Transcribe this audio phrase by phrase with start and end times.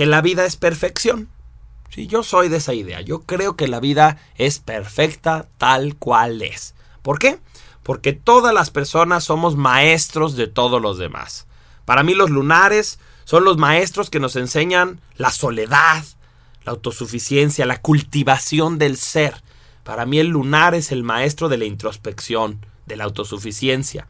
[0.01, 1.29] que la vida es perfección.
[1.91, 3.03] Sí, yo soy de esa idea.
[3.03, 6.75] Yo creo que la vida es perfecta tal cual es.
[7.03, 7.39] ¿Por qué?
[7.83, 11.47] Porque todas las personas somos maestros de todos los demás.
[11.85, 16.03] Para mí los lunares son los maestros que nos enseñan la soledad,
[16.65, 19.43] la autosuficiencia, la cultivación del ser.
[19.85, 24.07] Para mí el lunar es el maestro de la introspección, de la autosuficiencia.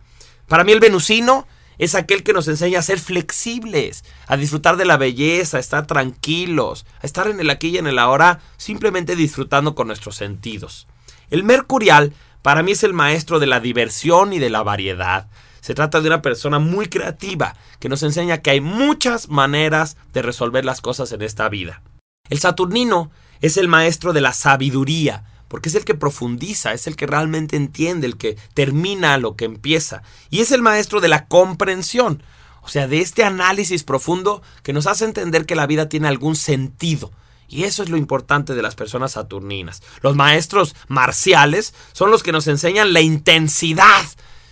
[0.46, 1.48] Para mí el venusino
[1.80, 5.86] es aquel que nos enseña a ser flexibles, a disfrutar de la belleza, a estar
[5.86, 10.86] tranquilos, a estar en el aquí y en el ahora, simplemente disfrutando con nuestros sentidos.
[11.30, 15.28] El mercurial para mí es el maestro de la diversión y de la variedad.
[15.62, 20.20] Se trata de una persona muy creativa que nos enseña que hay muchas maneras de
[20.20, 21.80] resolver las cosas en esta vida.
[22.28, 23.10] El Saturnino
[23.40, 27.56] es el maestro de la sabiduría, porque es el que profundiza, es el que realmente
[27.56, 32.22] entiende, el que termina lo que empieza, y es el maestro de la comprensión,
[32.62, 36.36] o sea, de este análisis profundo que nos hace entender que la vida tiene algún
[36.36, 37.10] sentido.
[37.48, 39.82] Y eso es lo importante de las personas saturninas.
[40.02, 44.04] Los maestros marciales son los que nos enseñan la intensidad,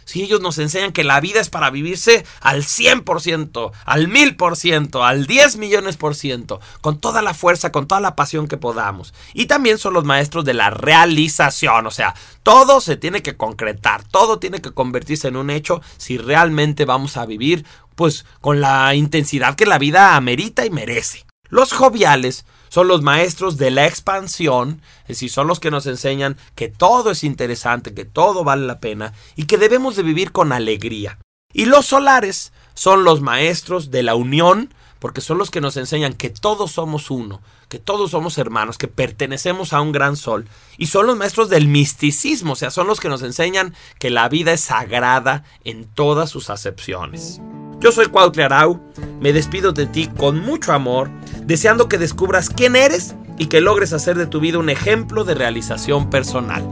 [0.09, 5.27] si ellos nos enseñan que la vida es para vivirse al 100%, al 1000%, al
[5.27, 9.13] 10 millones por ciento, con toda la fuerza, con toda la pasión que podamos.
[9.35, 14.03] Y también son los maestros de la realización, o sea, todo se tiene que concretar,
[14.03, 18.95] todo tiene que convertirse en un hecho si realmente vamos a vivir pues con la
[18.95, 21.27] intensidad que la vida amerita y merece.
[21.51, 26.37] Los joviales son los maestros de la expansión, es decir, son los que nos enseñan
[26.55, 30.53] que todo es interesante, que todo vale la pena y que debemos de vivir con
[30.53, 31.19] alegría.
[31.53, 36.13] Y los solares son los maestros de la unión, porque son los que nos enseñan
[36.13, 40.47] que todos somos uno, que todos somos hermanos, que pertenecemos a un gran sol,
[40.77, 44.29] y son los maestros del misticismo, o sea, son los que nos enseñan que la
[44.29, 47.41] vida es sagrada en todas sus acepciones.
[47.81, 48.81] Yo soy Cuauhtli Arau,
[49.21, 51.11] me despido de ti con mucho amor,
[51.49, 55.33] deseando que descubras quién eres y que logres hacer de tu vida un ejemplo de
[55.35, 56.63] realización personal.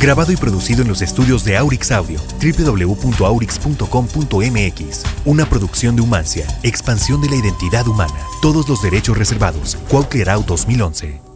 [0.00, 5.02] Grabado y producido en los estudios de Aurix Audio, www.aurix.com.mx.
[5.24, 8.12] Una producción de Humancia, expansión de la identidad humana.
[8.42, 9.78] Todos los derechos reservados.
[9.88, 11.33] Cuauhtli Arau 2011.